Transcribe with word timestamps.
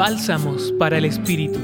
Bálsamos 0.00 0.72
para 0.78 0.96
el 0.96 1.04
Espíritu. 1.04 1.58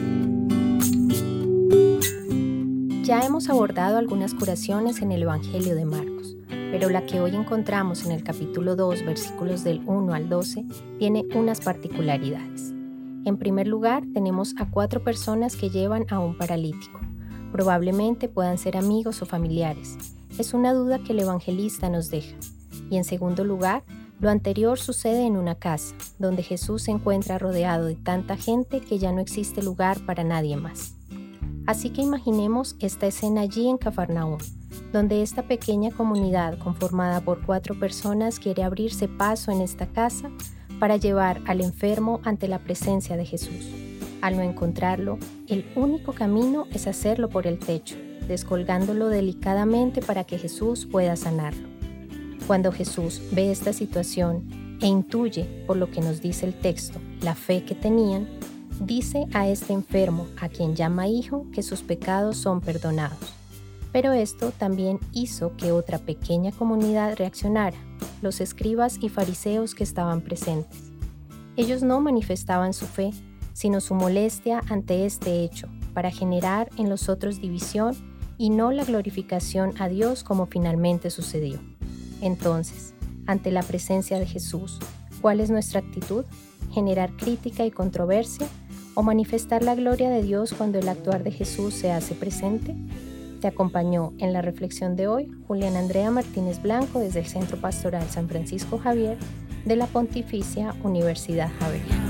Ya 3.02 3.22
hemos 3.22 3.48
abordado 3.48 3.96
algunas 3.96 4.34
curaciones 4.34 5.00
en 5.00 5.10
el 5.10 5.22
Evangelio 5.22 5.74
de 5.74 5.86
Marcos, 5.86 6.36
pero 6.70 6.90
la 6.90 7.06
que 7.06 7.18
hoy 7.18 7.34
encontramos 7.34 8.04
en 8.04 8.12
el 8.12 8.22
capítulo 8.22 8.76
2, 8.76 9.06
versículos 9.06 9.64
del 9.64 9.80
1 9.86 10.12
al 10.12 10.28
12, 10.28 10.66
tiene 10.98 11.24
unas 11.34 11.62
particularidades. 11.62 12.74
En 13.24 13.38
primer 13.38 13.68
lugar, 13.68 14.04
tenemos 14.12 14.54
a 14.58 14.68
cuatro 14.70 15.02
personas 15.02 15.56
que 15.56 15.70
llevan 15.70 16.04
a 16.10 16.18
un 16.18 16.36
paralítico. 16.36 17.00
Probablemente 17.52 18.28
puedan 18.28 18.58
ser 18.58 18.76
amigos 18.76 19.22
o 19.22 19.24
familiares. 19.24 19.96
Es 20.38 20.52
una 20.52 20.74
duda 20.74 20.98
que 20.98 21.14
el 21.14 21.20
evangelista 21.20 21.88
nos 21.88 22.10
deja. 22.10 22.36
Y 22.90 22.98
en 22.98 23.04
segundo 23.04 23.44
lugar, 23.44 23.82
lo 24.20 24.30
anterior 24.30 24.78
sucede 24.78 25.26
en 25.26 25.36
una 25.36 25.54
casa, 25.54 25.94
donde 26.18 26.42
Jesús 26.42 26.82
se 26.82 26.90
encuentra 26.90 27.38
rodeado 27.38 27.86
de 27.86 27.96
tanta 27.96 28.36
gente 28.36 28.80
que 28.80 28.98
ya 28.98 29.12
no 29.12 29.20
existe 29.20 29.62
lugar 29.62 29.98
para 30.06 30.24
nadie 30.24 30.56
más. 30.56 30.94
Así 31.66 31.90
que 31.90 32.00
imaginemos 32.00 32.76
esta 32.78 33.06
escena 33.06 33.42
allí 33.42 33.68
en 33.68 33.76
Cafarnaúm, 33.76 34.38
donde 34.92 35.22
esta 35.22 35.42
pequeña 35.42 35.90
comunidad 35.90 36.58
conformada 36.58 37.20
por 37.20 37.44
cuatro 37.44 37.78
personas 37.78 38.38
quiere 38.38 38.62
abrirse 38.62 39.08
paso 39.08 39.50
en 39.50 39.60
esta 39.60 39.86
casa 39.86 40.30
para 40.78 40.96
llevar 40.96 41.40
al 41.46 41.60
enfermo 41.60 42.20
ante 42.24 42.48
la 42.48 42.60
presencia 42.60 43.16
de 43.16 43.26
Jesús. 43.26 43.68
Al 44.22 44.36
no 44.36 44.42
encontrarlo, 44.42 45.18
el 45.48 45.66
único 45.74 46.12
camino 46.12 46.66
es 46.72 46.86
hacerlo 46.86 47.28
por 47.28 47.46
el 47.46 47.58
techo, 47.58 47.96
descolgándolo 48.28 49.08
delicadamente 49.08 50.00
para 50.02 50.24
que 50.24 50.38
Jesús 50.38 50.86
pueda 50.86 51.16
sanarlo. 51.16 51.75
Cuando 52.46 52.70
Jesús 52.70 53.20
ve 53.32 53.50
esta 53.50 53.72
situación 53.72 54.78
e 54.80 54.86
intuye, 54.86 55.64
por 55.66 55.76
lo 55.76 55.90
que 55.90 56.00
nos 56.00 56.20
dice 56.20 56.46
el 56.46 56.54
texto, 56.54 57.00
la 57.20 57.34
fe 57.34 57.64
que 57.64 57.74
tenían, 57.74 58.28
dice 58.80 59.26
a 59.32 59.48
este 59.48 59.72
enfermo, 59.72 60.28
a 60.40 60.48
quien 60.48 60.76
llama 60.76 61.08
hijo, 61.08 61.46
que 61.52 61.64
sus 61.64 61.82
pecados 61.82 62.36
son 62.36 62.60
perdonados. 62.60 63.34
Pero 63.90 64.12
esto 64.12 64.52
también 64.52 65.00
hizo 65.12 65.56
que 65.56 65.72
otra 65.72 65.98
pequeña 65.98 66.52
comunidad 66.52 67.16
reaccionara, 67.16 67.78
los 68.22 68.40
escribas 68.40 68.98
y 69.00 69.08
fariseos 69.08 69.74
que 69.74 69.82
estaban 69.82 70.20
presentes. 70.20 70.92
Ellos 71.56 71.82
no 71.82 72.00
manifestaban 72.00 72.74
su 72.74 72.86
fe, 72.86 73.10
sino 73.54 73.80
su 73.80 73.94
molestia 73.94 74.62
ante 74.68 75.04
este 75.04 75.42
hecho, 75.42 75.66
para 75.94 76.12
generar 76.12 76.68
en 76.76 76.90
los 76.90 77.08
otros 77.08 77.40
división 77.40 77.96
y 78.38 78.50
no 78.50 78.70
la 78.70 78.84
glorificación 78.84 79.72
a 79.80 79.88
Dios 79.88 80.22
como 80.22 80.46
finalmente 80.46 81.10
sucedió. 81.10 81.58
Entonces, 82.20 82.94
ante 83.26 83.50
la 83.50 83.62
presencia 83.62 84.18
de 84.18 84.26
Jesús, 84.26 84.78
¿cuál 85.20 85.40
es 85.40 85.50
nuestra 85.50 85.80
actitud? 85.80 86.24
¿Generar 86.72 87.10
crítica 87.16 87.66
y 87.66 87.70
controversia? 87.70 88.46
¿O 88.94 89.02
manifestar 89.02 89.62
la 89.62 89.74
gloria 89.74 90.08
de 90.08 90.22
Dios 90.22 90.54
cuando 90.56 90.78
el 90.78 90.88
actuar 90.88 91.22
de 91.22 91.30
Jesús 91.30 91.74
se 91.74 91.92
hace 91.92 92.14
presente? 92.14 92.74
Te 93.40 93.48
acompañó 93.48 94.14
en 94.18 94.32
la 94.32 94.42
reflexión 94.42 94.96
de 94.96 95.08
hoy 95.08 95.30
Julián 95.46 95.76
Andrea 95.76 96.10
Martínez 96.10 96.62
Blanco 96.62 97.00
desde 97.00 97.20
el 97.20 97.26
Centro 97.26 97.58
Pastoral 97.58 98.08
San 98.08 98.28
Francisco 98.28 98.78
Javier 98.78 99.18
de 99.66 99.76
la 99.76 99.86
Pontificia 99.86 100.74
Universidad 100.82 101.50
Javeriana. 101.60 102.06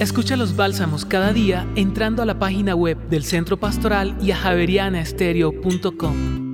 Escucha 0.00 0.36
los 0.36 0.54
bálsamos 0.54 1.04
cada 1.04 1.32
día 1.32 1.66
entrando 1.74 2.22
a 2.22 2.24
la 2.24 2.38
página 2.38 2.76
web 2.76 2.96
del 3.08 3.24
Centro 3.24 3.58
Pastoral 3.58 4.16
y 4.22 4.30
a 4.30 4.36
javerianaestereo.com. 4.36 6.47